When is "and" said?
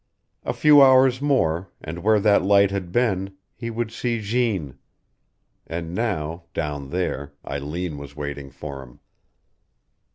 1.79-1.99, 5.67-5.93